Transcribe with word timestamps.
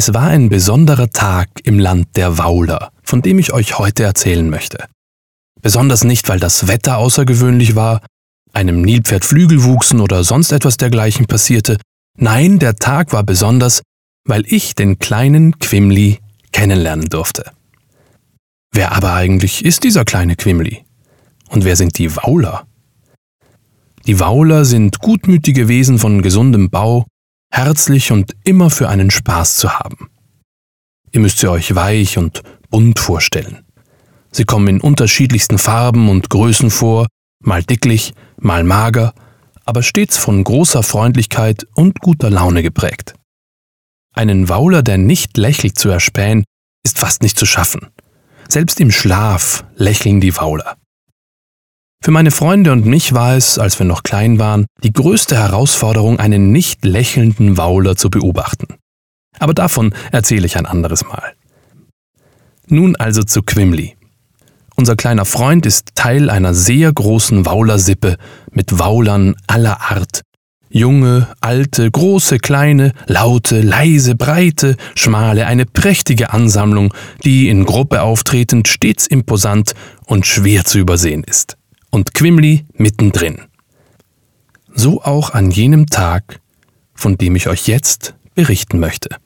Es 0.00 0.14
war 0.14 0.28
ein 0.28 0.48
besonderer 0.48 1.10
Tag 1.10 1.48
im 1.64 1.80
Land 1.80 2.10
der 2.14 2.38
Wauler, 2.38 2.92
von 3.02 3.20
dem 3.20 3.40
ich 3.40 3.52
euch 3.52 3.80
heute 3.80 4.04
erzählen 4.04 4.48
möchte. 4.48 4.84
Besonders 5.60 6.04
nicht, 6.04 6.28
weil 6.28 6.38
das 6.38 6.68
Wetter 6.68 6.98
außergewöhnlich 6.98 7.74
war, 7.74 8.02
einem 8.52 8.80
Nilpferd 8.82 9.24
Flügel 9.24 9.64
wuchsen 9.64 10.00
oder 10.00 10.22
sonst 10.22 10.52
etwas 10.52 10.76
dergleichen 10.76 11.26
passierte. 11.26 11.78
Nein, 12.16 12.60
der 12.60 12.76
Tag 12.76 13.12
war 13.12 13.24
besonders, 13.24 13.82
weil 14.24 14.44
ich 14.46 14.76
den 14.76 15.00
kleinen 15.00 15.58
Quimli 15.58 16.20
kennenlernen 16.52 17.08
durfte. 17.08 17.50
Wer 18.70 18.92
aber 18.92 19.14
eigentlich 19.14 19.64
ist 19.64 19.82
dieser 19.82 20.04
kleine 20.04 20.36
Quimli? 20.36 20.84
Und 21.48 21.64
wer 21.64 21.74
sind 21.74 21.98
die 21.98 22.14
Wauler? 22.14 22.68
Die 24.06 24.20
Wauler 24.20 24.64
sind 24.64 25.00
gutmütige 25.00 25.66
Wesen 25.66 25.98
von 25.98 26.22
gesundem 26.22 26.70
Bau, 26.70 27.04
herzlich 27.50 28.12
und 28.12 28.36
immer 28.44 28.70
für 28.70 28.88
einen 28.88 29.10
Spaß 29.10 29.56
zu 29.56 29.78
haben. 29.78 30.10
Ihr 31.12 31.20
müsst 31.20 31.38
sie 31.38 31.50
euch 31.50 31.74
weich 31.74 32.18
und 32.18 32.42
bunt 32.70 32.98
vorstellen. 32.98 33.64
Sie 34.30 34.44
kommen 34.44 34.68
in 34.68 34.80
unterschiedlichsten 34.80 35.58
Farben 35.58 36.08
und 36.08 36.30
Größen 36.30 36.70
vor, 36.70 37.06
mal 37.40 37.62
dicklich, 37.62 38.12
mal 38.36 38.64
mager, 38.64 39.14
aber 39.64 39.82
stets 39.82 40.16
von 40.16 40.44
großer 40.44 40.82
Freundlichkeit 40.82 41.66
und 41.74 42.00
guter 42.00 42.30
Laune 42.30 42.62
geprägt. 42.62 43.14
Einen 44.14 44.48
Wauler, 44.48 44.82
der 44.82 44.98
nicht 44.98 45.36
lächelt, 45.36 45.78
zu 45.78 45.88
erspähen, 45.88 46.44
ist 46.84 46.98
fast 46.98 47.22
nicht 47.22 47.38
zu 47.38 47.46
schaffen. 47.46 47.88
Selbst 48.48 48.80
im 48.80 48.90
Schlaf 48.90 49.64
lächeln 49.76 50.20
die 50.20 50.36
Wauler. 50.36 50.76
Für 52.08 52.12
meine 52.12 52.30
Freunde 52.30 52.72
und 52.72 52.86
mich 52.86 53.12
war 53.12 53.36
es, 53.36 53.58
als 53.58 53.78
wir 53.78 53.84
noch 53.84 54.02
klein 54.02 54.38
waren, 54.38 54.64
die 54.82 54.94
größte 54.94 55.36
Herausforderung, 55.36 56.18
einen 56.18 56.52
nicht 56.52 56.86
lächelnden 56.86 57.58
Wauler 57.58 57.96
zu 57.96 58.08
beobachten. 58.08 58.76
Aber 59.38 59.52
davon 59.52 59.94
erzähle 60.10 60.46
ich 60.46 60.56
ein 60.56 60.64
anderes 60.64 61.04
Mal. 61.04 61.34
Nun 62.66 62.96
also 62.96 63.22
zu 63.22 63.42
Quimli. 63.42 63.98
Unser 64.74 64.96
kleiner 64.96 65.26
Freund 65.26 65.66
ist 65.66 65.96
Teil 65.96 66.30
einer 66.30 66.54
sehr 66.54 66.90
großen 66.90 67.44
Waulersippe 67.44 68.16
mit 68.52 68.78
Waulern 68.78 69.36
aller 69.46 69.90
Art. 69.90 70.22
Junge, 70.70 71.28
alte, 71.42 71.90
große, 71.90 72.38
kleine, 72.38 72.94
laute, 73.06 73.60
leise, 73.60 74.14
breite, 74.14 74.76
schmale, 74.94 75.46
eine 75.46 75.66
prächtige 75.66 76.32
Ansammlung, 76.32 76.94
die 77.22 77.50
in 77.50 77.66
Gruppe 77.66 78.00
auftretend 78.00 78.66
stets 78.66 79.06
imposant 79.06 79.74
und 80.06 80.24
schwer 80.24 80.64
zu 80.64 80.78
übersehen 80.78 81.22
ist 81.22 81.58
und 81.90 82.14
Quimli 82.14 82.64
mittendrin. 82.74 83.42
So 84.74 85.02
auch 85.02 85.30
an 85.30 85.50
jenem 85.50 85.86
Tag, 85.86 86.40
von 86.94 87.16
dem 87.16 87.36
ich 87.36 87.48
euch 87.48 87.66
jetzt 87.66 88.14
berichten 88.34 88.78
möchte. 88.78 89.16